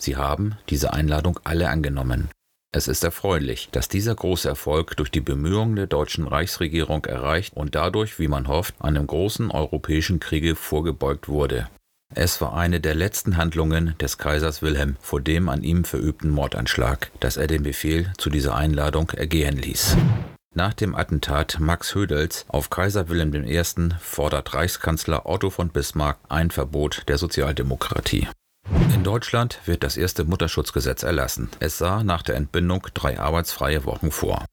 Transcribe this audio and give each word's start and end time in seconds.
Sie 0.00 0.16
haben 0.16 0.56
diese 0.70 0.94
Einladung 0.94 1.38
alle 1.44 1.68
angenommen. 1.68 2.30
Es 2.76 2.88
ist 2.88 3.04
erfreulich, 3.04 3.70
dass 3.72 3.88
dieser 3.88 4.14
große 4.14 4.46
Erfolg 4.46 4.98
durch 4.98 5.10
die 5.10 5.22
Bemühungen 5.22 5.76
der 5.76 5.86
deutschen 5.86 6.28
Reichsregierung 6.28 7.06
erreicht 7.06 7.56
und 7.56 7.74
dadurch, 7.74 8.18
wie 8.18 8.28
man 8.28 8.48
hofft, 8.48 8.74
einem 8.80 9.06
großen 9.06 9.50
europäischen 9.50 10.20
Kriege 10.20 10.54
vorgebeugt 10.54 11.26
wurde. 11.26 11.68
Es 12.14 12.38
war 12.42 12.54
eine 12.54 12.78
der 12.78 12.94
letzten 12.94 13.38
Handlungen 13.38 13.94
des 13.98 14.18
Kaisers 14.18 14.60
Wilhelm 14.60 14.96
vor 15.00 15.22
dem 15.22 15.48
an 15.48 15.62
ihm 15.62 15.84
verübten 15.84 16.28
Mordanschlag, 16.28 17.10
dass 17.18 17.38
er 17.38 17.46
den 17.46 17.62
Befehl 17.62 18.12
zu 18.18 18.28
dieser 18.28 18.54
Einladung 18.54 19.08
ergehen 19.08 19.56
ließ. 19.56 19.96
Nach 20.54 20.74
dem 20.74 20.94
Attentat 20.94 21.56
Max 21.58 21.94
Hödels 21.94 22.44
auf 22.46 22.68
Kaiser 22.68 23.08
Wilhelm 23.08 23.32
I. 23.32 23.62
fordert 23.98 24.52
Reichskanzler 24.52 25.24
Otto 25.24 25.48
von 25.48 25.70
Bismarck 25.70 26.18
ein 26.28 26.50
Verbot 26.50 27.04
der 27.08 27.16
Sozialdemokratie. 27.16 28.28
In 28.94 29.04
Deutschland 29.04 29.60
wird 29.66 29.82
das 29.82 29.96
erste 29.96 30.24
Mutterschutzgesetz 30.24 31.02
erlassen. 31.02 31.48
Es 31.60 31.78
sah 31.78 32.02
nach 32.02 32.22
der 32.22 32.36
Entbindung 32.36 32.86
drei 32.94 33.18
arbeitsfreie 33.18 33.84
Wochen 33.84 34.10
vor. 34.10 34.44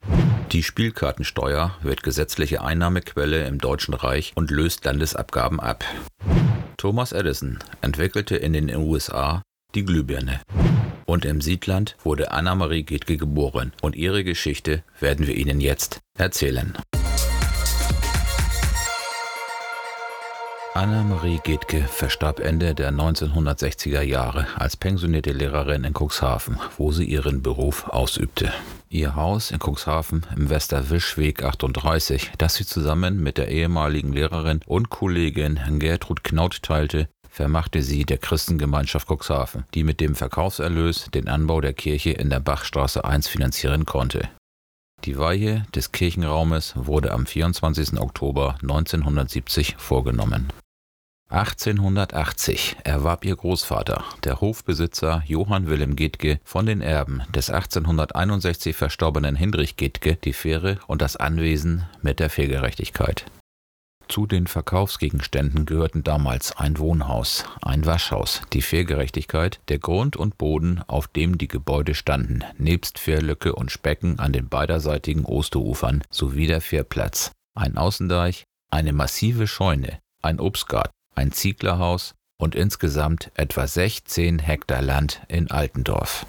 Die 0.52 0.64
Spielkartensteuer 0.64 1.76
wird 1.82 2.04
gesetzliche 2.04 2.62
Einnahmequelle 2.62 3.48
im 3.48 3.58
Deutschen 3.58 3.94
Reich 3.94 4.34
und 4.36 4.52
löst 4.52 4.86
Landesabgaben 4.86 5.60
ab. 5.60 5.84
Thomas 6.78 7.12
Edison 7.12 7.60
entwickelte 7.82 8.36
in 8.36 8.54
den 8.54 8.76
USA 8.76 9.42
die 9.74 9.86
Glühbirne. 9.86 10.42
Und 11.06 11.26
im 11.26 11.42
Siedland 11.42 11.96
wurde 12.04 12.32
Anna-Marie 12.32 12.84
Gethke 12.84 13.18
geboren 13.18 13.74
und 13.82 13.96
ihre 13.96 14.24
Geschichte 14.24 14.84
werden 15.00 15.28
wir 15.28 15.36
Ihnen 15.36 15.60
jetzt 15.60 16.00
erzählen. 16.18 16.78
Anna-Marie 20.76 21.40
Gethke 21.44 21.84
verstarb 21.84 22.40
Ende 22.40 22.74
der 22.74 22.92
1960er 22.92 24.02
Jahre 24.02 24.48
als 24.56 24.76
pensionierte 24.76 25.32
Lehrerin 25.32 25.84
in 25.84 25.94
Cuxhaven, 25.94 26.58
wo 26.80 26.92
sie 26.92 27.06
ihren 27.06 27.44
Beruf 27.44 27.88
ausübte. 27.90 28.52
Ihr 28.90 29.16
Haus 29.16 29.52
in 29.52 29.60
Cuxhaven 29.60 30.26
im 30.36 30.50
Westerwischweg 30.50 31.44
38, 31.44 32.32
das 32.40 32.56
sie 32.56 32.66
zusammen 32.66 33.22
mit 33.22 33.38
der 33.38 33.50
ehemaligen 33.50 34.14
Lehrerin 34.14 34.62
und 34.66 34.90
Kollegin 34.90 35.60
Gertrud 35.78 36.24
Knaut 36.24 36.64
teilte, 36.64 37.08
vermachte 37.30 37.84
sie 37.84 38.04
der 38.04 38.18
Christengemeinschaft 38.18 39.08
Cuxhaven, 39.08 39.66
die 39.76 39.84
mit 39.84 40.00
dem 40.00 40.16
Verkaufserlös 40.16 41.06
den 41.14 41.28
Anbau 41.28 41.62
der 41.62 41.74
Kirche 41.74 42.14
in 42.14 42.32
der 42.32 42.40
Bachstraße 42.40 43.06
1 43.06 43.28
finanzieren 43.28 43.86
konnte. 43.86 44.28
Die 45.06 45.18
Weihe 45.18 45.66
des 45.76 45.92
Kirchenraumes 45.92 46.74
wurde 46.76 47.12
am 47.12 47.26
24. 47.26 48.00
Oktober 48.00 48.56
1970 48.62 49.76
vorgenommen. 49.78 50.48
1880 51.28 52.78
erwarb 52.84 53.26
ihr 53.26 53.36
Großvater, 53.36 54.06
der 54.24 54.40
Hofbesitzer 54.40 55.24
Johann 55.26 55.68
Wilhelm 55.68 55.98
Gethke, 55.98 56.40
von 56.46 56.66
den 56.66 56.80
Erben 56.80 57.24
des 57.36 57.50
1861 57.50 58.76
verstorbenen 58.76 59.36
Hinrich 59.36 59.76
Gethke 59.76 60.16
die 60.16 60.32
Fähre 60.32 60.80
und 60.88 61.02
das 61.02 61.18
Anwesen 61.18 61.86
mit 62.02 62.20
der 62.20 62.30
Fehlgerechtigkeit. 62.30 63.26
Zu 64.14 64.28
den 64.28 64.46
Verkaufsgegenständen 64.46 65.66
gehörten 65.66 66.04
damals 66.04 66.56
ein 66.56 66.78
Wohnhaus, 66.78 67.46
ein 67.64 67.84
Waschhaus, 67.88 68.44
die 68.54 68.62
Fehlgerechtigkeit, 68.62 69.60
der 69.70 69.80
Grund 69.80 70.18
und 70.18 70.38
Boden, 70.38 70.84
auf 70.86 71.08
dem 71.08 71.40
die 71.40 71.48
Gebäude 71.48 71.96
standen, 71.96 72.44
nebst 72.60 73.00
Fährlücke 73.00 73.56
und 73.56 73.72
Specken 73.72 74.20
an 74.20 74.32
den 74.32 74.50
beiderseitigen 74.50 75.26
Osterufern 75.26 76.04
sowie 76.12 76.46
der 76.46 76.62
Fährplatz, 76.62 77.32
ein 77.56 77.76
Außendeich, 77.76 78.44
eine 78.70 78.94
massive 78.94 79.48
Scheune, 79.48 79.98
ein 80.22 80.40
Obstgarten, 80.40 80.94
ein 81.16 81.32
Zieglerhaus 81.32 82.14
und 82.40 82.54
insgesamt 82.54 83.32
etwa 83.34 83.66
16 83.66 84.38
Hektar 84.38 84.84
Land 84.84 85.24
in 85.28 85.50
Altendorf. 85.50 86.28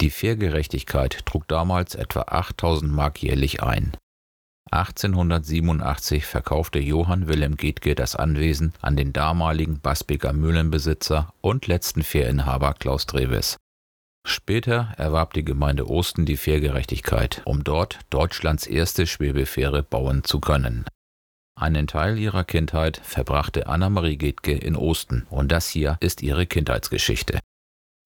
Die 0.00 0.10
Fährgerechtigkeit 0.10 1.26
trug 1.26 1.48
damals 1.48 1.96
etwa 1.96 2.20
8000 2.28 2.92
Mark 2.92 3.20
jährlich 3.20 3.64
ein. 3.64 3.96
1887 4.70 6.24
verkaufte 6.24 6.78
Johann 6.78 7.26
Wilhelm 7.26 7.56
Gethke 7.56 7.94
das 7.94 8.14
Anwesen 8.14 8.72
an 8.80 8.96
den 8.96 9.12
damaligen 9.12 9.80
Basbeker 9.80 10.32
Mühlenbesitzer 10.32 11.34
und 11.40 11.66
letzten 11.66 12.02
Fährinhaber 12.02 12.74
Klaus 12.74 13.06
Dreves. 13.06 13.56
Später 14.26 14.92
erwarb 14.96 15.32
die 15.34 15.44
Gemeinde 15.44 15.88
Osten 15.88 16.26
die 16.26 16.36
Fährgerechtigkeit, 16.36 17.42
um 17.46 17.64
dort 17.64 17.98
Deutschlands 18.10 18.66
erste 18.66 19.06
Schwebefähre 19.06 19.82
bauen 19.82 20.24
zu 20.24 20.40
können. 20.40 20.84
Einen 21.58 21.86
Teil 21.86 22.18
ihrer 22.18 22.44
Kindheit 22.44 23.00
verbrachte 23.02 23.66
Anna-Marie 23.66 24.16
Gethke 24.16 24.52
in 24.52 24.76
Osten 24.76 25.26
und 25.30 25.50
das 25.50 25.68
hier 25.68 25.96
ist 26.00 26.22
ihre 26.22 26.46
Kindheitsgeschichte. 26.46 27.40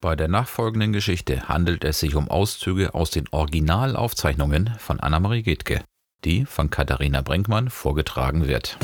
Bei 0.00 0.16
der 0.16 0.28
nachfolgenden 0.28 0.92
Geschichte 0.92 1.48
handelt 1.48 1.84
es 1.84 2.00
sich 2.00 2.14
um 2.14 2.28
Auszüge 2.28 2.94
aus 2.94 3.10
den 3.10 3.28
Originalaufzeichnungen 3.30 4.74
von 4.78 5.00
Anna-Marie 5.00 5.42
Gethke, 5.42 5.82
die 6.24 6.46
von 6.46 6.70
Katharina 6.70 7.20
Brinkmann 7.22 7.70
vorgetragen 7.70 8.46
wird. 8.46 8.78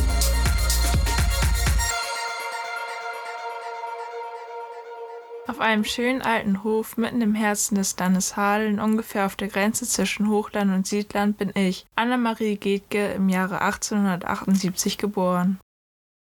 Auf 5.51 5.59
einem 5.59 5.85
schönen 5.85 6.23
alten 6.23 6.63
Hof 6.63 6.97
mitten 6.97 7.21
im 7.21 7.35
Herzen 7.35 7.75
des 7.75 7.99
Landes 7.99 8.37
Hadeln, 8.37 8.79
ungefähr 8.79 9.27
auf 9.27 9.35
der 9.35 9.49
Grenze 9.49 9.85
zwischen 9.85 10.29
Hochland 10.29 10.73
und 10.73 10.87
Siedland, 10.87 11.39
bin 11.39 11.51
ich, 11.55 11.87
Anna-Marie 11.97 12.57
Gethke, 12.57 13.13
im 13.15 13.29
Jahre 13.29 13.61
1878 13.61 14.97
geboren. 14.97 15.59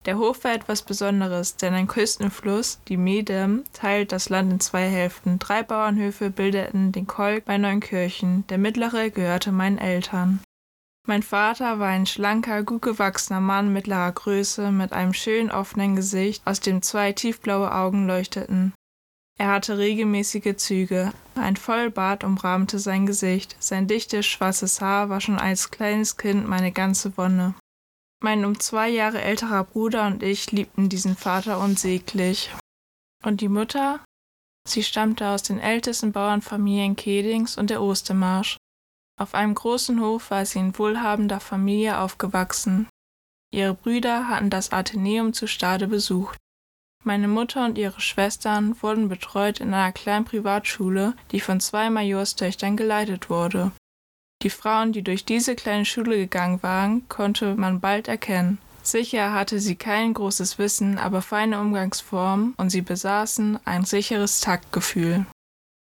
Der 0.06 0.18
Hof 0.18 0.46
war 0.46 0.54
etwas 0.54 0.82
Besonderes, 0.82 1.58
denn 1.58 1.74
ein 1.74 1.88
Küstenfluss, 1.88 2.80
die 2.88 2.96
Medem, 2.96 3.66
teilt 3.74 4.14
das 4.14 4.30
Land 4.30 4.54
in 4.54 4.60
zwei 4.62 4.88
Hälften. 4.88 5.40
Drei 5.40 5.62
Bauernhöfe 5.62 6.30
bildeten 6.30 6.94
den 6.94 7.08
Kolk 7.08 7.44
bei 7.44 7.58
Neunkirchen. 7.58 8.48
Der 8.48 8.58
mittlere 8.58 9.10
gehörte 9.10 9.52
meinen 9.52 9.78
Eltern. 9.78 10.40
Mein 11.10 11.24
Vater 11.24 11.80
war 11.80 11.88
ein 11.88 12.06
schlanker, 12.06 12.64
gut 12.64 12.82
gewachsener 12.82 13.40
Mann 13.40 13.72
mittlerer 13.72 14.12
Größe 14.12 14.72
mit 14.72 14.92
einem 14.92 15.14
schönen 15.14 15.50
offenen 15.50 15.96
Gesicht, 15.96 16.46
aus 16.46 16.60
dem 16.60 16.82
zwei 16.82 17.14
tiefblaue 17.14 17.74
Augen 17.74 18.08
leuchteten. 18.08 18.74
Er 19.40 19.48
hatte 19.48 19.78
regelmäßige 19.78 20.58
Züge, 20.58 21.14
ein 21.36 21.56
Vollbart 21.56 22.26
umrahmte 22.26 22.78
sein 22.78 23.06
Gesicht, 23.06 23.56
sein 23.60 23.88
dichtes 23.88 24.26
schwarzes 24.26 24.82
Haar 24.82 25.08
war 25.08 25.22
schon 25.22 25.40
als 25.40 25.72
kleines 25.72 26.18
Kind 26.18 26.46
meine 26.46 26.74
ganze 26.74 27.18
Wonne. 27.18 27.56
Mein 28.22 28.44
um 28.44 28.60
zwei 28.60 28.90
Jahre 28.90 29.22
älterer 29.22 29.64
Bruder 29.64 30.08
und 30.08 30.24
ich 30.24 30.52
liebten 30.52 30.90
diesen 30.90 31.16
Vater 31.16 31.60
unsäglich. 31.60 32.52
Und 33.24 33.40
die 33.40 33.48
Mutter? 33.48 34.04
Sie 34.68 34.84
stammte 34.84 35.30
aus 35.30 35.44
den 35.44 35.60
ältesten 35.60 36.12
Bauernfamilien 36.12 36.98
Kedings 36.98 37.58
und 37.58 37.70
der 37.70 37.82
Ostermarsch. 37.82 38.58
Auf 39.20 39.34
einem 39.34 39.56
großen 39.56 40.00
Hof 40.00 40.30
war 40.30 40.46
sie 40.46 40.60
in 40.60 40.78
wohlhabender 40.78 41.40
Familie 41.40 42.00
aufgewachsen. 42.00 42.88
Ihre 43.52 43.74
Brüder 43.74 44.28
hatten 44.28 44.50
das 44.50 44.72
Athenäum 44.72 45.34
zu 45.34 45.48
Stade 45.48 45.88
besucht. 45.88 46.38
Meine 47.04 47.28
Mutter 47.28 47.66
und 47.66 47.78
ihre 47.78 48.00
Schwestern 48.02 48.82
wurden 48.82 49.10
betreut 49.10 49.60
in 49.60 49.74
einer 49.74 49.92
kleinen 49.92 50.26
Privatschule, 50.26 51.14
die 51.32 51.40
von 51.40 51.60
zwei 51.60 51.90
Majorstöchtern 51.90 52.78
geleitet 52.78 53.30
wurde. 53.30 53.72
Die 54.44 54.50
Frauen, 54.50 54.92
die 54.92 55.02
durch 55.02 55.26
diese 55.26 55.56
kleine 55.56 55.86
Schule 55.86 56.18
gegangen 56.18 56.62
waren, 56.62 57.08
konnte 57.10 57.56
man 57.56 57.80
bald 57.80 58.08
erkennen. 58.08 58.60
Sicher 58.84 59.34
hatte 59.34 59.60
sie 59.60 59.76
kein 59.76 60.14
großes 60.14 60.60
Wissen, 60.60 60.98
aber 60.98 61.22
feine 61.22 61.60
Umgangsformen 61.60 62.54
und 62.58 62.70
sie 62.70 62.82
besaßen 62.82 63.60
ein 63.66 63.84
sicheres 63.84 64.42
Taktgefühl. 64.42 65.26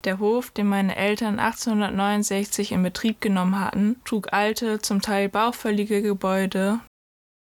Der 0.05 0.19
Hof, 0.19 0.51
den 0.51 0.67
meine 0.67 0.95
Eltern 0.95 1.39
1869 1.39 2.71
in 2.71 2.83
Betrieb 2.83 3.21
genommen 3.21 3.59
hatten, 3.59 3.99
trug 4.05 4.33
alte, 4.33 4.79
zum 4.79 5.01
Teil 5.01 5.29
baufällige 5.29 6.03
Gebäude, 6.03 6.79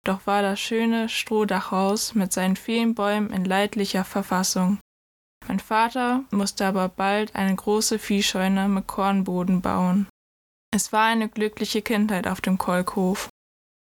doch 0.06 0.26
war 0.26 0.42
das 0.42 0.60
schöne 0.60 1.10
Strohdachhaus 1.10 2.16
mit 2.16 2.34
seinen 2.34 2.56
vielen 2.56 2.96
Bäumen 2.96 3.32
in 3.32 3.46
leidlicher 3.46 4.04
Verfassung. 4.04 4.80
Mein 5.48 5.60
Vater 5.60 6.24
musste 6.32 6.66
aber 6.66 6.88
bald 6.90 7.36
eine 7.36 7.56
große 7.56 8.00
Viehscheune 8.00 8.68
mit 8.68 8.88
Kornboden 8.88 9.62
bauen. 9.62 10.08
Es 10.72 10.94
war 10.94 11.06
eine 11.06 11.30
glückliche 11.30 11.82
Kindheit 11.82 12.28
auf 12.28 12.42
dem 12.42 12.58
Kolkhof. 12.58 13.30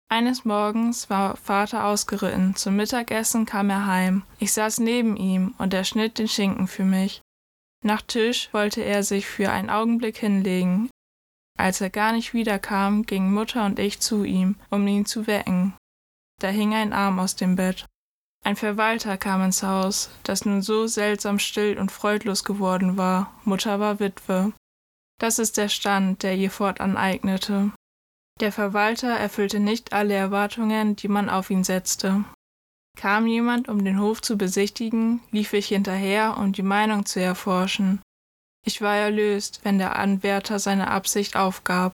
Eines 0.08 0.44
Morgens 0.44 1.10
war 1.10 1.36
Vater 1.36 1.86
ausgeritten, 1.86 2.54
zum 2.54 2.76
Mittagessen 2.76 3.44
kam 3.44 3.70
er 3.70 3.86
heim. 3.86 4.22
Ich 4.38 4.52
saß 4.52 4.78
neben 4.78 5.16
ihm 5.16 5.54
und 5.58 5.74
er 5.74 5.84
schnitt 5.84 6.18
den 6.18 6.28
Schinken 6.28 6.68
für 6.68 6.84
mich. 6.84 7.22
Nach 7.86 8.02
Tisch 8.02 8.52
wollte 8.52 8.82
er 8.82 9.04
sich 9.04 9.28
für 9.28 9.52
einen 9.52 9.70
Augenblick 9.70 10.16
hinlegen. 10.16 10.90
Als 11.56 11.80
er 11.80 11.88
gar 11.88 12.10
nicht 12.10 12.34
wiederkam, 12.34 13.04
gingen 13.04 13.32
Mutter 13.32 13.64
und 13.64 13.78
ich 13.78 14.00
zu 14.00 14.24
ihm, 14.24 14.56
um 14.70 14.84
ihn 14.88 15.06
zu 15.06 15.28
wecken. 15.28 15.76
Da 16.40 16.48
hing 16.48 16.74
ein 16.74 16.92
Arm 16.92 17.20
aus 17.20 17.36
dem 17.36 17.54
Bett. 17.54 17.86
Ein 18.44 18.56
Verwalter 18.56 19.16
kam 19.16 19.40
ins 19.44 19.62
Haus, 19.62 20.10
das 20.24 20.44
nun 20.44 20.62
so 20.62 20.88
seltsam 20.88 21.38
still 21.38 21.78
und 21.78 21.92
freudlos 21.92 22.42
geworden 22.42 22.96
war. 22.96 23.32
Mutter 23.44 23.78
war 23.78 24.00
Witwe. 24.00 24.52
Das 25.20 25.38
ist 25.38 25.56
der 25.56 25.68
Stand, 25.68 26.24
der 26.24 26.34
ihr 26.34 26.50
fortan 26.50 26.96
eignete. 26.96 27.70
Der 28.40 28.50
Verwalter 28.50 29.10
erfüllte 29.10 29.60
nicht 29.60 29.92
alle 29.92 30.14
Erwartungen, 30.14 30.96
die 30.96 31.08
man 31.08 31.30
auf 31.30 31.50
ihn 31.50 31.62
setzte. 31.62 32.24
Kam 32.96 33.26
jemand, 33.26 33.68
um 33.68 33.84
den 33.84 34.00
Hof 34.00 34.22
zu 34.22 34.36
besichtigen, 34.36 35.20
lief 35.30 35.52
ich 35.52 35.68
hinterher, 35.68 36.38
um 36.38 36.52
die 36.52 36.62
Meinung 36.62 37.04
zu 37.04 37.20
erforschen. 37.20 38.00
Ich 38.64 38.80
war 38.80 38.96
erlöst, 38.96 39.60
wenn 39.62 39.78
der 39.78 39.96
Anwärter 39.96 40.58
seine 40.58 40.88
Absicht 40.88 41.36
aufgab. 41.36 41.92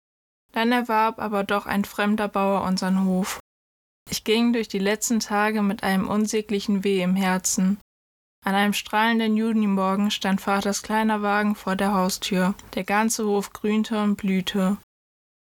Dann 0.53 0.71
erwarb 0.71 1.19
aber 1.19 1.45
doch 1.45 1.67
ein 1.67 1.85
fremder 1.85 2.29
Bauer 2.29 2.63
unseren 2.63 3.05
Hof. 3.05 3.41
Ich 4.11 4.25
ging 4.25 4.53
durch 4.53 4.69
die 4.69 4.79
letzten 4.79 5.21
Tage 5.21 5.63
mit 5.63 5.83
einem 5.83 6.09
unsäglichen 6.09 6.85
Weh 6.85 7.03
im 7.03 7.17
Herzen. 7.17 7.79
An 8.45 8.55
einem 8.55 8.73
strahlenden 8.73 9.37
Junimorgen 9.37 10.11
stand 10.11 10.41
Vaters 10.41 10.83
kleiner 10.83 11.23
Wagen 11.23 11.55
vor 11.55 11.77
der 11.77 11.95
Haustür. 11.95 12.55
Der 12.75 12.85
ganze 12.85 13.27
Hof 13.27 13.53
grünte 13.53 14.03
und 14.03 14.17
blühte. 14.17 14.79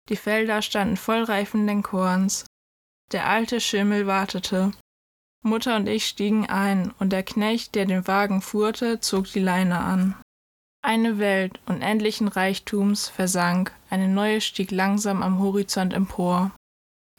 Die 0.09 0.17
Felder 0.17 0.63
standen 0.63 0.97
voll 0.97 1.23
reifenden 1.23 1.83
Korns. 1.83 2.47
Der 3.13 3.27
alte 3.27 3.61
Schimmel 3.61 4.07
wartete. 4.07 4.73
Mutter 5.43 5.77
und 5.77 5.89
ich 5.89 6.07
stiegen 6.07 6.49
ein, 6.49 6.93
und 6.99 7.13
der 7.13 7.23
Knecht, 7.23 7.75
der 7.75 7.85
den 7.85 8.07
Wagen 8.07 8.43
fuhrte, 8.43 9.01
zog 9.01 9.27
die 9.33 9.41
Leine 9.41 9.81
an. 9.81 10.15
Eine 10.85 11.19
Welt 11.19 11.61
unendlichen 11.67 12.29
Reichtums 12.29 13.09
versank, 13.09 13.73
eine 13.91 14.09
neue 14.09 14.41
stieg 14.41 14.71
langsam 14.71 15.23
am 15.23 15.39
Horizont 15.39 15.93
empor. 15.95 16.53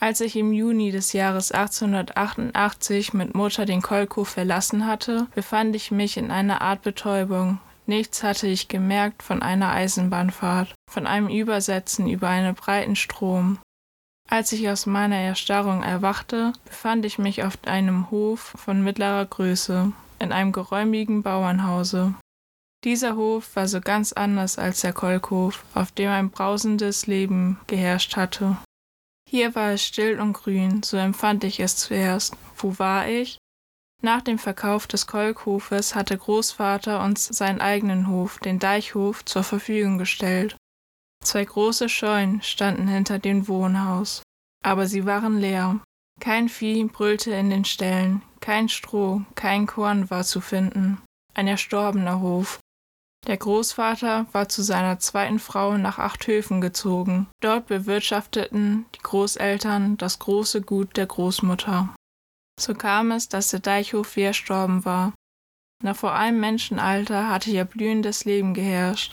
Als 0.02 0.20
ich 0.20 0.36
im 0.36 0.52
Juni 0.52 0.92
des 0.92 1.14
Jahres 1.14 1.54
1888 1.54 3.14
mit 3.14 3.36
Mutter 3.36 3.66
den 3.66 3.82
Kolko 3.82 4.26
verlassen 4.26 4.86
hatte, 4.86 5.28
befand 5.34 5.76
ich 5.78 5.92
mich 5.92 6.18
in 6.18 6.30
einer 6.30 6.62
Art 6.62 6.82
Betäubung. 6.82 7.60
Nichts 7.86 8.22
hatte 8.22 8.48
ich 8.48 8.68
gemerkt 8.68 9.24
von 9.24 9.42
einer 9.42 9.72
Eisenbahnfahrt, 9.72 10.74
von 10.90 11.08
einem 11.08 11.30
Übersetzen 11.30 12.08
über 12.08 12.28
einen 12.28 12.56
breiten 12.56 12.98
Strom. 12.98 13.60
Als 14.34 14.52
ich 14.52 14.68
aus 14.68 14.88
meiner 14.88 15.18
Erstarrung 15.18 15.84
erwachte, 15.84 16.54
befand 16.66 17.06
ich 17.06 17.20
mich 17.20 17.44
auf 17.44 17.54
einem 17.68 18.10
Hof 18.10 18.40
von 18.40 18.84
mittlerer 18.84 19.28
Größe, 19.28 19.92
in 20.18 20.32
einem 20.32 20.52
geräumigen 20.52 21.22
Bauernhause. 21.22 22.16
Dieser 22.84 23.16
Hof 23.16 23.56
war 23.56 23.68
so 23.68 23.80
ganz 23.80 24.12
anders 24.12 24.58
als 24.58 24.82
der 24.82 24.92
Kolkhof, 24.92 25.64
auf 25.76 25.92
dem 25.92 26.10
ein 26.10 26.32
brausendes 26.32 27.06
Leben 27.06 27.60
geherrscht 27.68 28.16
hatte. 28.16 28.58
Hier 29.30 29.54
war 29.54 29.70
es 29.70 29.86
still 29.86 30.20
und 30.20 30.34
grün, 30.34 30.82
so 30.82 30.98
empfand 30.98 31.44
ich 31.44 31.60
es 31.60 31.76
zuerst. 31.76 32.36
Wo 32.58 32.80
war 32.80 33.08
ich? 33.08 33.38
Nach 34.02 34.22
dem 34.22 34.40
Verkauf 34.40 34.88
des 34.88 35.06
Kolkhofes 35.06 35.94
hatte 35.94 36.18
Großvater 36.18 37.04
uns 37.04 37.28
seinen 37.28 37.62
eigenen 37.62 38.08
Hof, 38.08 38.40
den 38.40 38.58
Deichhof, 38.58 39.24
zur 39.26 39.44
Verfügung 39.44 40.00
gestellt. 40.00 40.58
Zwei 41.24 41.46
große 41.46 41.88
Scheunen 41.88 42.42
standen 42.42 42.90
hinter 42.90 43.18
dem 43.18 43.48
Wohnhaus, 43.48 44.23
aber 44.64 44.88
sie 44.88 45.06
waren 45.06 45.38
leer. 45.38 45.80
Kein 46.20 46.50
Vieh 46.50 46.86
brüllte 46.86 47.32
in 47.32 47.50
den 47.50 47.66
Ställen, 47.66 48.22
kein 48.40 48.70
Stroh, 48.70 49.22
kein 49.36 49.68
Korn 49.68 50.10
war 50.10 50.24
zu 50.24 50.42
finden. 50.42 51.02
Ein 51.34 51.48
erstorbener 51.48 52.20
Hof. 52.22 52.60
Der 53.26 53.38
Großvater 53.38 54.26
war 54.34 54.50
zu 54.50 54.62
seiner 54.64 55.00
zweiten 55.00 55.40
Frau 55.40 55.78
nach 55.78 55.98
Achthöfen 55.98 56.60
gezogen. 56.60 57.28
Dort 57.42 57.68
bewirtschafteten 57.68 58.86
die 58.96 59.00
Großeltern 59.00 59.98
das 59.98 60.20
große 60.20 60.62
Gut 60.62 60.98
der 60.98 61.06
Großmutter. 61.06 61.96
So 62.60 62.74
kam 62.74 63.12
es, 63.12 63.30
dass 63.30 63.50
der 63.50 63.62
Deichhof 63.62 64.16
wie 64.18 64.24
erstorben 64.24 64.84
war. 64.84 65.14
Nach 65.82 65.96
vor 65.96 66.12
allem 66.12 66.40
Menschenalter 66.40 67.30
hatte 67.30 67.50
hier 67.50 67.66
blühendes 67.66 68.26
Leben 68.26 68.54
geherrscht. 68.54 69.13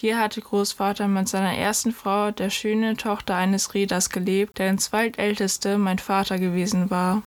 Hier 0.00 0.20
hatte 0.20 0.40
Großvater 0.40 1.08
mit 1.08 1.28
seiner 1.28 1.58
ersten 1.58 1.90
Frau, 1.90 2.30
der 2.30 2.50
schönen 2.50 2.96
Tochter 2.96 3.34
eines 3.34 3.74
Reeders, 3.74 4.10
gelebt, 4.10 4.60
deren 4.60 4.78
zweitälteste 4.78 5.76
mein 5.76 5.98
Vater 5.98 6.38
gewesen 6.38 6.88
war. 6.88 7.24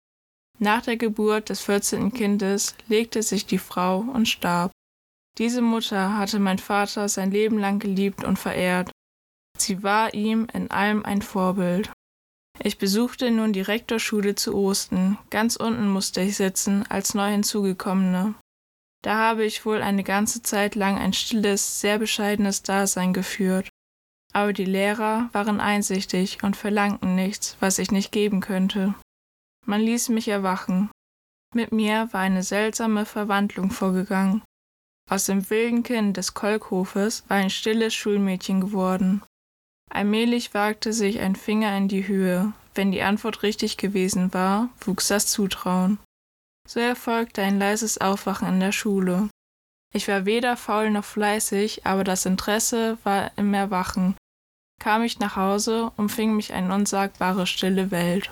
Nach 0.59 0.83
der 0.83 0.97
Geburt 0.97 1.49
des 1.49 1.61
vierzehnten 1.61 2.13
Kindes 2.13 2.75
legte 2.89 3.23
sich 3.23 3.47
die 3.47 3.59
Frau 3.59 3.99
und 4.01 4.27
starb. 4.27 4.73
Diese 5.39 5.63
Mutter 5.63 6.19
hatte 6.19 6.41
mein 6.41 6.59
Vater 6.59 7.09
sein 7.09 7.31
Leben 7.31 7.57
lang 7.57 7.79
geliebt 7.79 8.25
und 8.25 8.37
verehrt. 8.37 8.91
Sie 9.57 9.85
war 9.85 10.13
ihm 10.13 10.49
in 10.53 10.69
allem 10.69 11.05
ein 11.05 11.23
Vorbild. 11.23 11.93
Ich 12.65 12.79
besuchte 12.79 13.31
nun 13.31 13.53
die 13.53 13.61
Rektorschule 13.61 14.35
zu 14.35 14.57
Osten. 14.57 15.19
Ganz 15.31 15.55
unten 15.55 15.89
musste 15.89 16.21
ich 16.21 16.37
sitzen, 16.37 16.85
als 16.89 17.15
neu 17.15 17.31
hinzugekommene. 17.31 18.35
Da 19.07 19.19
habe 19.19 19.45
ich 19.45 19.65
wohl 19.65 19.83
eine 19.83 20.03
ganze 20.03 20.43
Zeit 20.43 20.75
lang 20.75 20.99
ein 20.99 21.13
stilles, 21.13 21.81
sehr 21.81 22.01
bescheidenes 22.01 22.65
Dasein 22.65 23.13
geführt. 23.13 23.69
Aber 24.33 24.53
die 24.53 24.65
Lehrer 24.65 25.31
waren 25.33 25.61
einsichtig 25.61 26.43
und 26.43 26.57
verlangten 26.57 27.15
nichts, 27.15 27.57
was 27.61 27.79
ich 27.79 27.93
nicht 27.93 28.11
geben 28.11 28.41
könnte. 28.41 28.97
Man 29.65 29.81
ließ 29.81 30.09
mich 30.09 30.27
erwachen. 30.27 30.91
Mit 31.55 31.71
mir 31.71 32.09
war 32.11 32.23
eine 32.23 32.43
seltsame 32.43 33.07
Verwandlung 33.07 33.71
vorgegangen. 33.71 34.43
Aus 35.09 35.27
dem 35.27 35.49
wilden 35.51 35.85
Kind 35.85 36.17
des 36.17 36.35
Kolkhofes 36.35 37.23
war 37.29 37.37
ein 37.37 37.51
stilles 37.51 37.95
Schulmädchen 37.95 38.61
geworden. 38.61 39.23
Allmählich 39.89 40.53
wagte 40.53 40.93
sich 40.93 41.21
ein 41.21 41.37
Finger 41.37 41.77
in 41.77 41.87
die 41.87 42.09
Höhe. 42.09 42.55
Wenn 42.75 42.91
die 42.91 43.03
Antwort 43.03 43.45
richtig 43.45 43.77
gewesen 43.77 44.35
war, 44.35 44.69
wuchs 44.81 45.07
das 45.07 45.29
Zutrauen. 45.29 46.01
So 46.67 46.81
erfolgte 46.81 47.43
ein 47.43 47.59
leises 47.59 47.99
Aufwachen 47.99 48.49
in 48.49 48.61
der 48.61 48.73
Schule. 48.73 49.29
Ich 49.95 50.09
war 50.09 50.27
weder 50.27 50.57
faul 50.57 50.91
noch 50.91 51.05
fleißig, 51.05 51.87
aber 51.87 52.05
das 52.05 52.27
Interesse 52.27 52.99
war 53.05 53.31
im 53.37 53.55
Erwachen. 53.55 54.17
Kam 54.81 55.03
ich 55.03 55.19
nach 55.19 55.37
Hause, 55.37 55.93
umfing 55.97 56.35
mich 56.37 56.53
eine 56.53 56.75
unsagbare 56.75 57.47
stille 57.47 57.91
Welt. 57.91 58.31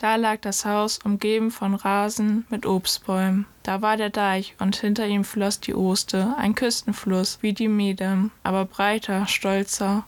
Da 0.00 0.16
lag 0.16 0.40
das 0.40 0.64
Haus 0.64 0.98
umgeben 0.98 1.50
von 1.50 1.74
Rasen 1.74 2.46
mit 2.48 2.64
Obstbäumen. 2.64 3.46
Da 3.62 3.82
war 3.82 3.96
der 3.96 4.10
Deich 4.10 4.56
und 4.58 4.76
hinter 4.76 5.06
ihm 5.06 5.24
floss 5.24 5.60
die 5.60 5.74
Oste, 5.74 6.34
ein 6.38 6.54
Küstenfluss 6.54 7.38
wie 7.42 7.52
die 7.52 7.68
Medem, 7.68 8.30
aber 8.42 8.64
breiter, 8.64 9.26
stolzer. 9.26 10.06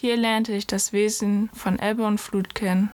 Hier 0.00 0.16
lernte 0.16 0.52
ich 0.52 0.66
das 0.66 0.92
Wesen 0.92 1.48
von 1.52 1.78
Ebbe 1.78 2.04
und 2.04 2.18
Flut 2.18 2.54
kennen. 2.54 2.90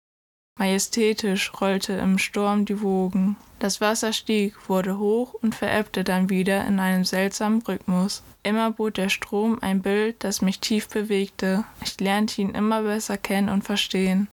Majestätisch 0.58 1.52
rollte 1.60 1.92
im 1.94 2.18
Sturm 2.18 2.64
die 2.64 2.80
Wogen. 2.80 3.36
Das 3.64 3.80
Wasser 3.80 4.12
stieg, 4.12 4.68
wurde 4.68 4.98
hoch 4.98 5.32
und 5.40 5.54
verebbte 5.54 6.04
dann 6.04 6.28
wieder 6.28 6.66
in 6.66 6.78
einem 6.78 7.06
seltsamen 7.06 7.62
Rhythmus. 7.62 8.22
Immer 8.42 8.72
bot 8.72 8.98
der 8.98 9.08
Strom 9.08 9.58
ein 9.62 9.80
Bild, 9.80 10.16
das 10.18 10.42
mich 10.42 10.60
tief 10.60 10.90
bewegte. 10.90 11.64
Ich 11.82 11.98
lernte 11.98 12.42
ihn 12.42 12.50
immer 12.50 12.82
besser 12.82 13.16
kennen 13.16 13.48
und 13.48 13.64
verstehen. 13.64 14.28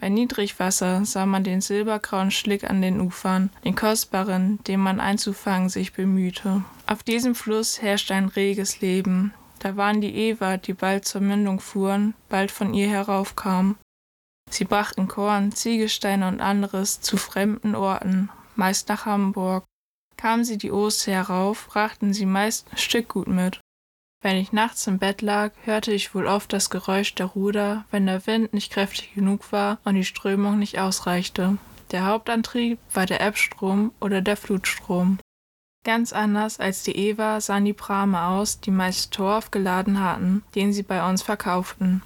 Bei 0.00 0.08
Niedrigwasser 0.08 1.04
sah 1.04 1.26
man 1.26 1.42
den 1.42 1.60
silbergrauen 1.60 2.30
Schlick 2.30 2.62
an 2.62 2.80
den 2.80 3.00
Ufern, 3.00 3.50
den 3.64 3.74
kostbaren, 3.74 4.62
den 4.62 4.78
man 4.78 5.00
einzufangen 5.00 5.68
sich 5.68 5.92
bemühte. 5.92 6.62
Auf 6.86 7.02
diesem 7.02 7.34
Fluss 7.34 7.82
herrschte 7.82 8.14
ein 8.14 8.28
reges 8.28 8.80
Leben. 8.80 9.34
Da 9.58 9.76
waren 9.76 10.00
die 10.00 10.14
Ewer, 10.14 10.58
die 10.58 10.74
bald 10.74 11.06
zur 11.06 11.22
Mündung 11.22 11.58
fuhren, 11.58 12.14
bald 12.28 12.52
von 12.52 12.72
ihr 12.72 12.88
heraufkamen. 12.88 13.74
Sie 14.48 14.64
brachten 14.64 15.08
Korn, 15.08 15.50
Ziegelsteine 15.50 16.28
und 16.28 16.40
anderes 16.40 17.00
zu 17.00 17.16
fremden 17.16 17.74
Orten, 17.74 18.30
meist 18.60 18.90
nach 18.90 19.06
Hamburg. 19.06 19.64
Kamen 20.18 20.44
sie 20.44 20.58
die 20.58 20.70
Oste 20.70 21.10
herauf, 21.10 21.68
brachten 21.68 22.12
sie 22.12 22.26
meist 22.26 22.68
Stückgut 22.76 23.26
mit. 23.26 23.58
Wenn 24.22 24.36
ich 24.36 24.52
nachts 24.52 24.86
im 24.86 24.98
Bett 24.98 25.22
lag, 25.22 25.52
hörte 25.64 25.92
ich 25.92 26.14
wohl 26.14 26.26
oft 26.26 26.52
das 26.52 26.68
Geräusch 26.68 27.14
der 27.14 27.24
Ruder, 27.24 27.86
wenn 27.90 28.04
der 28.04 28.26
Wind 28.26 28.52
nicht 28.52 28.70
kräftig 28.70 29.14
genug 29.14 29.50
war 29.50 29.78
und 29.84 29.94
die 29.94 30.04
Strömung 30.04 30.58
nicht 30.58 30.78
ausreichte. 30.78 31.56
Der 31.90 32.04
Hauptantrieb 32.04 32.78
war 32.92 33.06
der 33.06 33.22
Ebbstrom 33.22 33.92
oder 33.98 34.20
der 34.20 34.36
Flutstrom. 34.36 35.18
Ganz 35.82 36.12
anders 36.12 36.60
als 36.60 36.82
die 36.82 36.94
Ewa 36.94 37.40
sahen 37.40 37.64
die 37.64 37.72
Prame 37.72 38.22
aus, 38.22 38.60
die 38.60 38.70
meist 38.70 39.14
Torf 39.14 39.50
geladen 39.50 40.00
hatten, 40.00 40.42
den 40.54 40.74
sie 40.74 40.82
bei 40.82 41.08
uns 41.08 41.22
verkauften. 41.22 42.02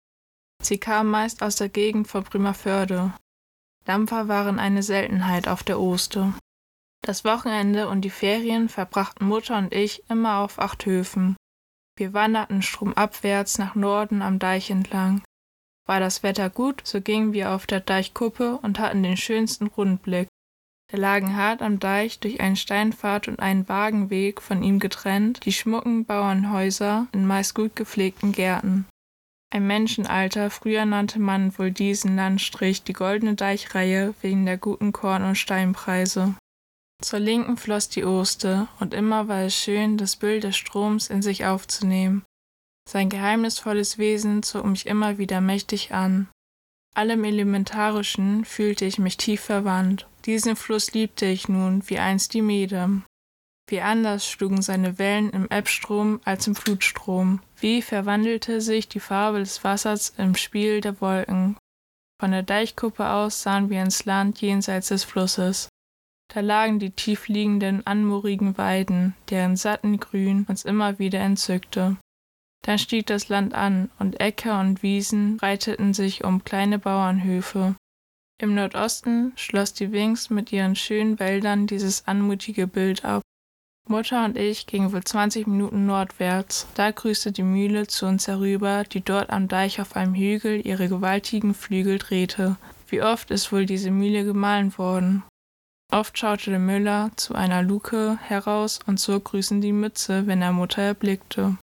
Sie 0.63 0.79
kamen 0.79 1.11
meist 1.11 1.43
aus 1.43 1.57
der 1.57 1.69
Gegend 1.69 2.07
von 2.07 2.23
Bremerförde. 2.23 3.13
Dampfer 3.85 4.29
waren 4.29 4.59
eine 4.59 4.83
Seltenheit 4.83 5.47
auf 5.47 5.63
der 5.63 5.79
Oste. 5.79 6.33
Das 7.03 7.25
Wochenende 7.25 7.89
und 7.89 8.01
die 8.01 8.11
Ferien 8.11 8.69
verbrachten 8.69 9.29
Mutter 9.29 9.59
und 9.59 9.75
ich 9.75 10.03
immer 10.09 10.39
auf 10.39 10.59
acht 10.59 10.87
Höfen. 10.87 11.37
Wir 11.97 12.15
wanderten 12.15 12.63
stromabwärts 12.63 13.59
nach 13.59 13.75
Norden 13.75 14.23
am 14.23 14.39
Deich 14.39 14.71
entlang. 14.71 15.23
War 15.87 16.01
das 16.01 16.23
Wetter 16.23 16.49
gut, 16.49 16.81
so 16.85 17.01
gingen 17.01 17.35
wir 17.35 17.53
auf 17.53 17.67
der 17.67 17.81
Deichkuppe 17.81 18.59
und 18.63 18.79
hatten 18.79 19.03
den 19.03 19.19
schönsten 19.19 19.67
Rundblick. 19.67 20.29
Da 20.91 20.97
lagen 20.97 21.37
hart 21.37 21.61
am 21.61 21.79
Deich 21.79 22.19
durch 22.21 22.41
einen 22.41 22.57
Steinpfad 22.57 23.29
und 23.29 23.41
einen 23.41 23.69
Wagenweg 23.69 24.41
von 24.41 24.63
ihm 24.63 24.79
getrennt 24.79 25.45
die 25.45 25.53
schmucken 25.53 26.07
Bauernhäuser 26.07 27.07
in 27.13 27.27
meist 27.27 27.55
gut 27.55 27.77
gepflegten 27.77 28.33
Gärten. 28.33 28.87
Ein 29.55 29.69
Menschenalter, 29.69 30.51
früher 30.51 30.85
nannte 30.85 31.21
man 31.21 31.57
wohl 31.57 31.71
diesen 31.71 32.17
Landstrich 32.17 32.83
die 32.83 32.93
goldene 32.93 33.37
Deichreihe 33.37 34.13
wegen 34.21 34.47
der 34.47 34.59
guten 34.59 34.91
Korn- 34.91 35.23
und 35.23 35.37
Steinpreise. 35.37 36.35
Zur 37.01 37.21
Linken 37.21 37.57
floss 37.57 37.89
die 37.89 38.05
Oste, 38.05 38.67
und 38.81 38.95
immer 38.95 39.29
war 39.29 39.43
es 39.43 39.55
schön, 39.55 39.97
das 39.97 40.17
Bild 40.17 40.43
des 40.43 40.57
Stroms 40.57 41.09
in 41.09 41.23
sich 41.23 41.47
aufzunehmen. 41.47 42.25
Sein 42.91 43.09
geheimnisvolles 43.09 43.97
Wesen 43.97 44.43
zog 44.43 44.67
mich 44.67 44.87
immer 44.87 45.19
wieder 45.19 45.41
mächtig 45.41 45.95
an. 45.95 46.27
Allem 46.97 47.23
Elementarischen 47.23 48.45
fühlte 48.45 48.85
ich 48.85 48.99
mich 48.99 49.19
tief 49.19 49.41
verwandt. 49.43 50.09
Diesen 50.25 50.57
Fluss 50.57 50.95
liebte 50.95 51.27
ich 51.27 51.49
nun, 51.49 51.89
wie 51.89 52.01
einst 52.01 52.35
die 52.35 52.43
Mede. 52.43 53.03
Wie 53.67 53.81
anders 53.81 54.29
schlugen 54.29 54.61
seine 54.61 54.99
Wellen 54.99 55.31
im 55.31 55.49
Ebbstrom 55.49 56.21
als 56.25 56.47
im 56.47 56.55
Flutstrom. 56.55 57.41
Wie 57.59 57.81
verwandelte 57.81 58.61
sich 58.61 58.89
die 58.89 59.01
Farbe 59.01 59.39
des 59.39 59.65
Wassers 59.65 60.13
im 60.19 60.35
Spiel 60.35 60.81
der 60.81 61.01
Wolken. 61.01 61.57
Von 62.21 62.33
der 62.33 62.43
Deichkuppe 62.43 63.09
aus 63.09 63.43
sahen 63.43 63.71
wir 63.71 63.83
ins 63.83 64.05
Land 64.05 64.41
jenseits 64.41 64.89
des 64.89 65.05
Flusses. 65.05 65.69
Da 66.33 66.41
lagen 66.41 66.79
die 66.79 66.91
tiefliegenden, 66.91 67.87
anmurigen 67.87 68.57
Weiden, 68.59 69.15
deren 69.31 69.57
satten 69.57 69.99
Grün 69.99 70.47
uns 70.49 70.65
immer 70.65 70.99
wieder 70.99 71.21
entzückte. 71.21 71.97
Dann 72.63 72.79
stieg 72.79 73.07
das 73.07 73.29
Land 73.29 73.55
an, 73.55 73.91
und 73.99 74.21
Äcker 74.21 74.59
und 74.61 74.83
Wiesen 74.83 75.37
breiteten 75.37 75.93
sich 75.93 76.25
um 76.25 76.45
kleine 76.45 76.79
Bauernhöfe. 76.79 77.77
Im 78.41 78.55
Nordosten 78.55 79.33
schloss 79.37 79.75
die 79.75 79.93
Wings 79.93 80.31
mit 80.31 80.51
ihren 80.51 80.75
schönen 80.77 81.19
Wäldern 81.19 81.67
dieses 81.67 82.07
anmutige 82.09 82.67
Bild 82.67 83.05
ab. 83.05 83.23
Mutter 83.87 84.25
und 84.25 84.39
ich 84.39 84.67
gingen 84.67 84.93
wohl 84.93 85.05
20 85.05 85.47
Minuten 85.47 85.85
nordwärts. 85.85 86.67
Da 86.75 86.91
grüßte 86.91 87.33
die 87.33 87.43
Mühle 87.43 87.87
zu 87.87 88.07
uns 88.07 88.27
herüber, 88.27 88.85
die 88.85 89.03
dort 89.03 89.29
am 89.31 89.47
Deich 89.47 89.81
auf 89.81 89.95
einem 89.95 90.15
Hügel 90.15 90.67
ihre 90.67 90.89
gewaltigen 90.89 91.53
Flügel 91.53 91.99
drehte. 91.99 92.57
Wie 92.89 93.03
oft 93.03 93.31
ist 93.31 93.53
wohl 93.53 93.67
diese 93.67 93.91
Mühle 93.91 94.25
gemahlen 94.25 94.77
worden? 94.79 95.23
Oft 95.93 96.19
schaute 96.19 96.51
der 96.51 96.59
Müller 96.59 97.11
zu 97.17 97.35
einer 97.35 97.63
Luke 97.63 98.19
heraus 98.23 98.81
und 98.87 98.99
zog 98.99 99.27
grüßend 99.27 99.63
die 99.63 99.73
Mütze, 99.73 100.27
wenn 100.27 100.41
er 100.41 100.53
Mutter 100.53 100.83
erblickte. 100.83 101.59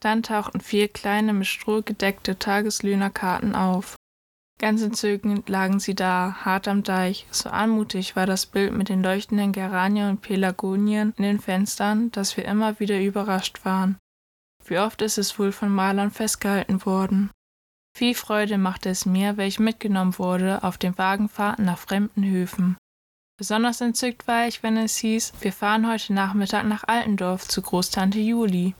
Dann 0.00 0.24
tauchten 0.24 0.60
vier 0.60 0.88
kleine 0.88 1.32
mit 1.32 1.46
Stroh 1.46 1.80
gedeckte 1.80 2.38
Tageslöhnerkarten 2.38 3.54
auf. 3.54 3.94
Ganz 4.62 4.80
entzückend 4.80 5.48
lagen 5.48 5.80
sie 5.80 5.96
da, 5.96 6.36
hart 6.44 6.68
am 6.68 6.84
Deich. 6.84 7.26
So 7.32 7.50
anmutig 7.50 8.14
war 8.14 8.26
das 8.26 8.46
Bild 8.46 8.72
mit 8.72 8.88
den 8.88 9.02
leuchtenden 9.02 9.50
Geranien 9.50 10.10
und 10.10 10.22
Pelagonien 10.22 11.12
in 11.16 11.24
den 11.24 11.40
Fenstern, 11.40 12.12
dass 12.12 12.36
wir 12.36 12.44
immer 12.44 12.78
wieder 12.78 13.00
überrascht 13.00 13.64
waren. 13.64 13.98
Wie 14.64 14.78
oft 14.78 15.02
ist 15.02 15.18
es 15.18 15.36
wohl 15.36 15.50
von 15.50 15.68
Malern 15.68 16.12
festgehalten 16.12 16.86
worden. 16.86 17.32
Viel 17.98 18.14
Freude 18.14 18.56
machte 18.56 18.88
es 18.88 19.04
mir, 19.04 19.36
welch 19.36 19.58
mitgenommen 19.58 20.16
wurde 20.16 20.62
auf 20.62 20.78
den 20.78 20.96
Wagenfahrten 20.96 21.64
nach 21.64 21.78
fremden 21.78 22.24
Höfen. 22.24 22.76
Besonders 23.36 23.80
entzückt 23.80 24.28
war 24.28 24.46
ich, 24.46 24.62
wenn 24.62 24.76
es 24.76 24.96
hieß, 24.98 25.32
wir 25.40 25.52
fahren 25.52 25.90
heute 25.90 26.12
Nachmittag 26.12 26.66
nach 26.66 26.84
Altendorf 26.86 27.48
zu 27.48 27.62
Großtante 27.62 28.20
Juli. 28.20 28.76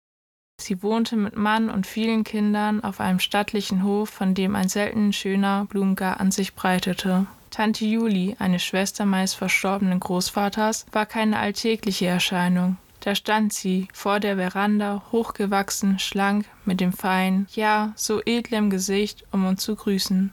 Sie 0.62 0.80
wohnte 0.80 1.16
mit 1.16 1.36
Mann 1.36 1.68
und 1.70 1.88
vielen 1.88 2.22
Kindern 2.22 2.84
auf 2.84 3.00
einem 3.00 3.18
stattlichen 3.18 3.82
Hof, 3.82 4.10
von 4.10 4.32
dem 4.34 4.54
ein 4.54 4.68
selten 4.68 5.12
schöner 5.12 5.66
Blumengarten 5.68 6.30
sich 6.30 6.54
breitete. 6.54 7.26
Tante 7.50 7.84
Juli, 7.84 8.36
eine 8.38 8.60
Schwester 8.60 9.04
meines 9.04 9.34
verstorbenen 9.34 9.98
Großvaters, 9.98 10.86
war 10.92 11.04
keine 11.04 11.40
alltägliche 11.40 12.06
Erscheinung. 12.06 12.76
Da 13.00 13.16
stand 13.16 13.52
sie 13.52 13.88
vor 13.92 14.20
der 14.20 14.36
Veranda, 14.36 15.02
hochgewachsen, 15.10 15.98
schlank, 15.98 16.46
mit 16.64 16.80
dem 16.80 16.92
feinen, 16.92 17.48
ja, 17.50 17.92
so 17.96 18.22
edlem 18.24 18.70
Gesicht, 18.70 19.24
um 19.32 19.44
uns 19.44 19.64
zu 19.64 19.74
grüßen. 19.74 20.30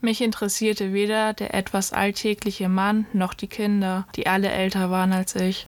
Mich 0.00 0.22
interessierte 0.22 0.94
weder 0.94 1.34
der 1.34 1.52
etwas 1.52 1.92
alltägliche 1.92 2.70
Mann 2.70 3.04
noch 3.12 3.34
die 3.34 3.48
Kinder, 3.48 4.06
die 4.16 4.26
alle 4.26 4.48
älter 4.48 4.90
waren 4.90 5.12
als 5.12 5.36
ich. 5.36 5.66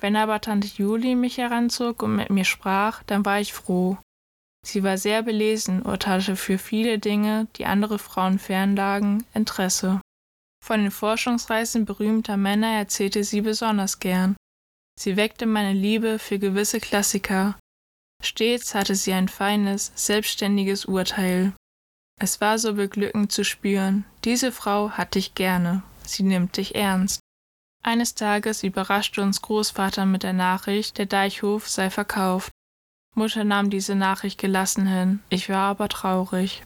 Wenn 0.00 0.16
aber 0.16 0.40
Tante 0.40 0.66
Julie 0.66 1.14
mich 1.14 1.38
heranzog 1.38 2.02
und 2.02 2.16
mit 2.16 2.30
mir 2.30 2.44
sprach, 2.44 3.02
dann 3.04 3.24
war 3.24 3.40
ich 3.40 3.52
froh. 3.52 3.98
Sie 4.66 4.82
war 4.82 4.98
sehr 4.98 5.22
belesen, 5.22 5.82
urteilte 5.82 6.36
für 6.36 6.58
viele 6.58 6.98
Dinge, 6.98 7.48
die 7.56 7.66
andere 7.66 7.98
Frauen 7.98 8.38
fernlagen, 8.38 9.24
Interesse. 9.34 10.00
Von 10.64 10.82
den 10.82 10.90
Forschungsreisen 10.90 11.84
berühmter 11.84 12.36
Männer 12.36 12.78
erzählte 12.78 13.24
sie 13.24 13.40
besonders 13.40 13.98
gern. 13.98 14.36
Sie 14.98 15.16
weckte 15.16 15.46
meine 15.46 15.72
Liebe 15.72 16.18
für 16.18 16.38
gewisse 16.38 16.80
Klassiker. 16.80 17.58
Stets 18.22 18.74
hatte 18.74 18.94
sie 18.94 19.14
ein 19.14 19.28
feines, 19.28 19.92
selbstständiges 19.94 20.84
Urteil. 20.84 21.54
Es 22.20 22.42
war 22.42 22.58
so 22.58 22.74
beglückend 22.74 23.32
zu 23.32 23.44
spüren, 23.44 24.04
diese 24.24 24.52
Frau 24.52 24.90
hat 24.90 25.14
dich 25.14 25.34
gerne, 25.34 25.82
sie 26.04 26.22
nimmt 26.22 26.58
dich 26.58 26.74
ernst. 26.74 27.20
Eines 27.82 28.14
Tages 28.14 28.62
überraschte 28.62 29.22
uns 29.22 29.40
Großvater 29.40 30.04
mit 30.04 30.22
der 30.22 30.34
Nachricht, 30.34 30.98
der 30.98 31.06
Deichhof 31.06 31.68
sei 31.68 31.88
verkauft. 31.88 32.52
Mutter 33.14 33.44
nahm 33.44 33.70
diese 33.70 33.94
Nachricht 33.94 34.38
gelassen 34.38 34.86
hin, 34.86 35.20
ich 35.30 35.48
war 35.48 35.70
aber 35.70 35.88
traurig. 35.88 36.62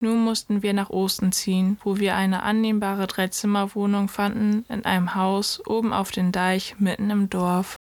Nun 0.00 0.24
mussten 0.24 0.62
wir 0.62 0.74
nach 0.74 0.90
Osten 0.90 1.32
ziehen, 1.32 1.78
wo 1.84 1.98
wir 1.98 2.16
eine 2.16 2.42
annehmbare 2.42 3.06
Dreizimmerwohnung 3.06 4.08
fanden 4.08 4.64
in 4.68 4.84
einem 4.84 5.14
Haus 5.14 5.64
oben 5.66 5.92
auf 5.92 6.10
den 6.10 6.32
Deich 6.32 6.76
mitten 6.78 7.08
im 7.10 7.30
Dorf. 7.30 7.76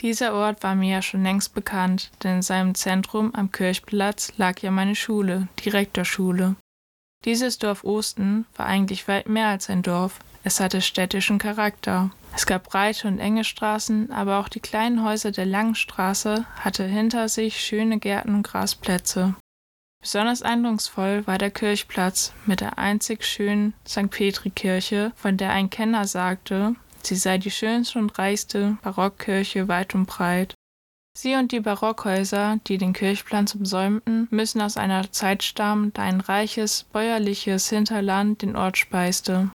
Dieser 0.00 0.34
Ort 0.34 0.62
war 0.64 0.74
mir 0.74 0.90
ja 0.90 1.02
schon 1.02 1.22
längst 1.22 1.54
bekannt, 1.54 2.10
denn 2.22 2.36
in 2.36 2.42
seinem 2.42 2.74
Zentrum 2.74 3.32
am 3.34 3.52
Kirchplatz 3.52 4.32
lag 4.36 4.58
ja 4.60 4.72
meine 4.72 4.96
Schule, 4.96 5.48
die 5.60 5.68
Rektorschule. 5.68 6.56
Dieses 7.24 7.58
Dorf 7.58 7.84
Osten 7.84 8.46
war 8.56 8.66
eigentlich 8.66 9.06
weit 9.06 9.28
mehr 9.28 9.48
als 9.48 9.70
ein 9.70 9.82
Dorf. 9.82 10.18
Es 10.42 10.58
hatte 10.58 10.80
städtischen 10.80 11.38
Charakter. 11.38 12.10
Es 12.34 12.46
gab 12.46 12.64
breite 12.64 13.06
und 13.06 13.20
enge 13.20 13.44
Straßen, 13.44 14.10
aber 14.10 14.38
auch 14.38 14.48
die 14.48 14.60
kleinen 14.60 15.04
Häuser 15.04 15.30
der 15.30 15.46
langen 15.46 15.76
Straße 15.76 16.44
hatte 16.58 16.84
hinter 16.84 17.28
sich 17.28 17.60
schöne 17.60 17.98
Gärten 17.98 18.34
und 18.34 18.42
Grasplätze. 18.42 19.34
Besonders 20.00 20.42
eindrucksvoll 20.42 21.24
war 21.28 21.38
der 21.38 21.52
Kirchplatz 21.52 22.32
mit 22.44 22.60
der 22.60 22.76
einzig 22.76 23.24
schönen 23.24 23.74
St. 23.86 24.10
Petri-Kirche, 24.10 25.12
von 25.14 25.36
der 25.36 25.50
ein 25.50 25.70
Kenner 25.70 26.08
sagte, 26.08 26.74
sie 27.04 27.14
sei 27.14 27.38
die 27.38 27.52
schönste 27.52 28.00
und 28.00 28.18
reichste 28.18 28.78
Barockkirche 28.82 29.68
weit 29.68 29.94
und 29.94 30.06
breit. 30.06 30.54
Sie 31.14 31.34
und 31.36 31.52
die 31.52 31.60
Barockhäuser, 31.60 32.58
die 32.66 32.78
den 32.78 32.94
Kirchplatz 32.94 33.54
umsäumten, 33.54 34.28
müssen 34.30 34.62
aus 34.62 34.76
einer 34.76 35.12
Zeit 35.12 35.42
stammen, 35.42 35.92
da 35.92 36.02
ein 36.02 36.20
reiches, 36.20 36.84
bäuerliches 36.84 37.68
Hinterland 37.68 38.42
den 38.42 38.56
Ort 38.56 38.78
speiste. 38.78 39.50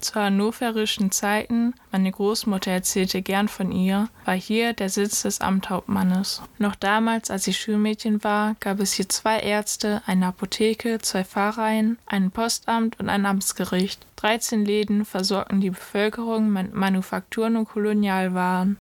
Zu 0.00 0.14
hannoverischen 0.14 1.10
Zeiten, 1.10 1.74
meine 1.90 2.12
Großmutter 2.12 2.70
erzählte 2.70 3.20
gern 3.20 3.48
von 3.48 3.72
ihr, 3.72 4.08
war 4.24 4.36
hier 4.36 4.72
der 4.72 4.90
Sitz 4.90 5.22
des 5.22 5.40
Amthauptmannes. 5.40 6.40
Noch 6.58 6.76
damals, 6.76 7.32
als 7.32 7.48
ich 7.48 7.60
Schulmädchen 7.60 8.22
war, 8.22 8.54
gab 8.60 8.78
es 8.78 8.92
hier 8.92 9.08
zwei 9.08 9.40
Ärzte, 9.40 10.02
eine 10.06 10.28
Apotheke, 10.28 10.98
zwei 11.00 11.24
Pfarreien, 11.24 11.98
ein 12.06 12.30
Postamt 12.30 13.00
und 13.00 13.08
ein 13.08 13.26
Amtsgericht. 13.26 14.06
13 14.16 14.64
Läden 14.64 15.04
versorgten 15.04 15.60
die 15.60 15.70
Bevölkerung 15.70 16.52
mit 16.52 16.74
Manufakturen 16.74 17.56
und 17.56 17.68
Kolonialwaren. 17.68 18.78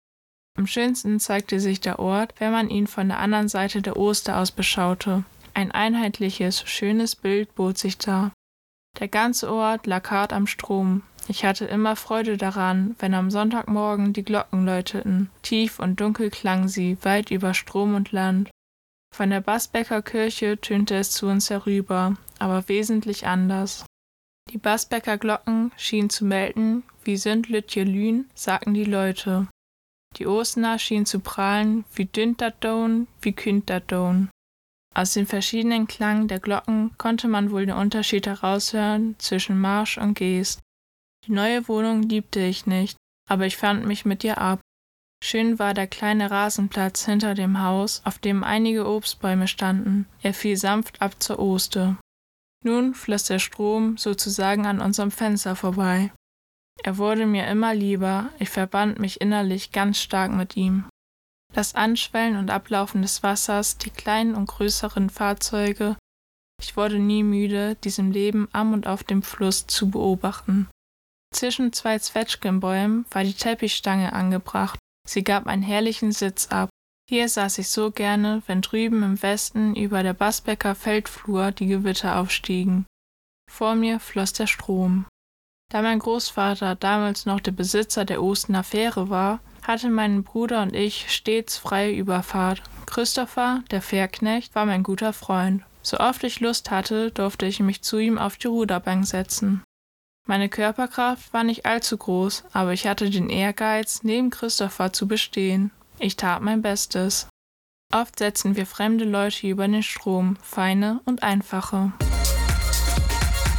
Am 0.57 0.69
schönsten 0.69 1.19
zeigte 1.19 1.59
sich 1.59 1.81
der 1.81 1.99
Ort, 1.99 2.35
wenn 2.39 2.53
man 2.53 2.71
ihn 2.71 2.87
von 2.87 3.09
der 3.09 3.19
anderen 3.19 3.49
Seite 3.49 3.83
der 3.83 3.97
Oster 3.97 4.39
aus 4.39 4.53
beschaute. 4.53 5.25
Ein 5.53 5.73
einheitliches, 5.73 6.63
schönes 6.63 7.17
Bild 7.17 7.55
bot 7.57 7.77
sich 7.77 7.99
da. 7.99 8.33
Der 9.01 9.09
ganze 9.09 9.53
Ort 9.53 9.87
lag 9.87 10.09
hart 10.11 10.33
am 10.33 10.47
Strom. 10.47 11.03
Ich 11.27 11.45
hatte 11.45 11.65
immer 11.65 11.97
Freude 11.97 12.37
daran, 12.37 12.95
wenn 12.99 13.15
am 13.15 13.31
Sonntagmorgen 13.31 14.13
die 14.13 14.25
Glocken 14.25 14.65
läuteten. 14.65 15.31
Tief 15.43 15.81
und 15.81 16.01
dunkel 16.01 16.31
klangen 16.31 16.69
sie, 16.69 16.99
weit 17.03 17.31
über 17.31 17.55
Strom 17.55 17.95
und 17.95 18.13
Land. 18.13 18.51
Von 19.13 19.31
der 19.31 19.41
Basbecker 19.41 20.03
Kirche 20.03 20.61
tönte 20.61 20.97
es 20.97 21.11
zu 21.11 21.27
uns 21.27 21.51
herüber, 21.51 22.17
aber 22.39 22.69
wesentlich 22.69 23.27
anders. 23.27 23.87
Die 24.51 24.59
Basbecker 24.59 25.19
Glocken 25.19 25.73
schienen 25.77 26.11
zu 26.11 26.25
melden, 26.25 26.85
wie 27.05 27.17
sind 27.17 27.49
Lütje 27.49 27.85
Lühn, 27.85 28.29
sagten 28.35 28.75
die 28.75 28.85
Leute. 28.85 29.49
Die 30.17 30.27
Osner 30.27 30.79
schienen 30.79 31.07
zu 31.07 31.21
prahlen, 31.21 31.85
wie 31.95 32.07
Don, 32.07 33.07
wie 33.21 33.63
Don. 33.87 34.29
Aus 34.95 35.13
den 35.13 35.27
verschiedenen 35.27 35.89
Klangen 35.89 36.29
der 36.29 36.39
Glocken 36.39 36.97
konnte 36.99 37.27
man 37.27 37.51
wohl 37.51 37.67
den 37.67 37.75
Unterschied 37.75 38.27
heraushören 38.27 39.17
zwischen 39.19 39.61
Marsch 39.61 39.99
und 39.99 40.15
Geest. 40.15 40.61
Die 41.27 41.33
neue 41.33 41.67
Wohnung 41.67 42.03
liebte 42.03 42.41
ich 42.41 42.67
nicht, 42.67 42.97
aber 43.29 43.47
ich 43.47 43.57
fand 43.57 43.87
mich 43.87 44.05
mit 44.05 44.23
ihr 44.23 44.39
ab. 44.39 44.61
Schön 45.23 45.59
war 45.59 45.75
der 45.75 45.87
kleine 45.87 46.31
Rasenplatz 46.31 47.07
hinter 47.07 47.35
dem 47.35 47.61
Haus, 47.61 48.03
auf 48.05 48.19
dem 48.19 48.45
einige 48.45 48.87
Obstbäume 48.87 49.49
standen. 49.49 50.07
Er 50.23 50.35
fiel 50.35 50.57
sanft 50.57 51.01
ab 51.01 51.21
zur 51.21 51.39
Oste. 51.39 51.97
Nun 52.63 52.95
floss 52.95 53.25
der 53.25 53.39
Strom 53.39 53.97
sozusagen 53.97 54.67
an 54.67 54.81
unserem 54.81 55.11
Fenster 55.11 55.57
vorbei. 55.57 56.13
Er 56.83 56.99
wurde 56.99 57.27
mir 57.27 57.47
immer 57.47 57.75
lieber, 57.75 58.31
ich 58.39 58.51
verband 58.51 58.99
mich 58.99 59.21
innerlich 59.21 59.73
ganz 59.73 59.99
stark 60.01 60.33
mit 60.33 60.57
ihm. 60.57 60.85
Das 61.53 61.75
Anschwellen 61.75 62.37
und 62.37 62.51
Ablaufen 62.51 63.03
des 63.03 63.23
Wassers, 63.23 63.79
die 63.79 63.91
kleinen 63.91 64.35
und 64.35 64.47
größeren 64.47 65.09
Fahrzeuge, 65.09 65.97
ich 66.61 66.77
wurde 66.77 66.99
nie 66.99 67.23
müde, 67.23 67.77
diesem 67.77 68.11
Leben 68.11 68.49
am 68.53 68.73
und 68.73 68.87
auf 68.87 69.05
dem 69.05 69.23
Fluss 69.23 69.67
zu 69.67 69.91
beobachten. 69.91 70.69
Zwischen 71.33 71.73
zwei 71.73 71.99
Zwetschgenbäumen 71.99 73.07
war 73.11 73.25
die 73.25 73.35
Teppichstange 73.35 74.13
angebracht. 74.13 74.79
Sie 75.07 75.25
gab 75.25 75.47
einen 75.47 75.63
herrlichen 75.63 76.13
Sitz 76.13 76.47
ab. 76.47 76.71
Hier 77.09 77.29
saß 77.29 77.59
ich 77.59 77.69
so 77.69 77.91
gerne, 77.91 78.43
wenn 78.47 78.63
drüben 78.63 79.03
im 79.03 79.21
Westen 79.23 79.75
über 79.75 80.03
der 80.03 80.15
Basbecker 80.15 80.75
Feldflur 80.75 81.53
die 81.53 81.67
Gewitter 81.67 82.19
aufstiegen. 82.19 82.87
Vor 83.51 83.75
mir 83.75 84.01
floss 84.01 84.33
der 84.33 84.47
Strom. 84.47 85.07
Da 85.71 85.83
mein 85.83 85.99
Großvater 85.99 86.77
damals 86.77 87.27
noch 87.27 87.41
der 87.41 87.53
Besitzer 87.53 88.05
der 88.05 88.23
Ostener 88.23 88.63
Fähre 88.63 89.11
war, 89.11 89.41
hatten 89.63 89.93
mein 89.93 90.23
Bruder 90.23 90.63
und 90.63 90.75
ich 90.75 91.11
stets 91.13 91.57
freie 91.57 91.93
Überfahrt. 91.93 92.63
Christopher, 92.87 93.63
der 93.71 93.83
Fährknecht, 93.83 94.55
war 94.55 94.67
mein 94.67 94.83
guter 94.83 95.13
Freund. 95.13 95.63
So 95.83 95.99
oft 95.99 96.23
ich 96.25 96.41
Lust 96.41 96.71
hatte, 96.71 97.11
durfte 97.11 97.47
ich 97.47 97.61
mich 97.61 97.83
zu 97.83 97.99
ihm 97.99 98.19
auf 98.19 98.37
die 98.37 98.47
Ruderbank 98.47 99.07
setzen. 99.07 99.63
Meine 100.27 100.49
Körperkraft 100.49 101.33
war 101.35 101.45
nicht 101.45 101.67
allzu 101.67 101.99
groß, 101.99 102.45
aber 102.53 102.73
ich 102.73 102.87
hatte 102.87 103.11
den 103.11 103.29
Ehrgeiz, 103.29 104.03
neben 104.03 104.31
Christopher 104.31 104.93
zu 104.93 105.07
bestehen. 105.07 105.71
Ich 105.99 106.17
tat 106.17 106.41
mein 106.41 106.63
Bestes. 106.63 107.29
Oft 107.93 108.19
setzten 108.19 108.57
wir 108.57 108.67
fremde 108.67 109.05
Leute 109.05 109.47
über 109.47 109.69
den 109.69 109.83
Strom, 109.83 110.37
feine 110.43 111.01
und 111.05 111.23
einfache. 111.23 111.93